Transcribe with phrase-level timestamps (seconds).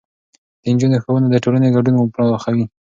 [0.61, 2.65] د نجونو ښوونه د ټولنې ګډون پراخوي.